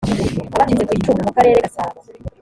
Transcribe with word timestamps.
abacitse 0.53 0.83
ku 0.87 0.93
icumu 0.99 1.21
mu 1.27 1.31
karere 1.37 1.57
gasabo 1.65 1.97